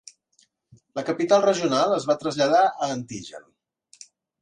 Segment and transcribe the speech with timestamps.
[0.99, 3.51] La capital regional es va traslladar a Antigen.